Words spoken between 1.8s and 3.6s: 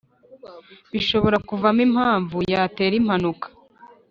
impamvu yatera impanuka